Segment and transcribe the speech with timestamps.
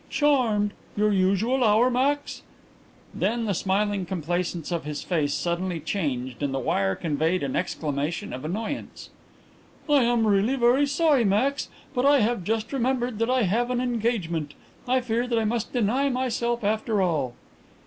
[0.09, 0.71] "Charmed.
[0.97, 2.41] Your usual hour, Max?"
[3.13, 8.33] Then the smiling complacence of his face suddenly changed and the wire conveyed an exclamation
[8.33, 9.11] of annoyance.
[9.87, 13.79] "I am really very sorry, Max, but I have just remembered that I have an
[13.79, 14.55] engagement.
[14.87, 17.35] I fear that I must deny myself after all."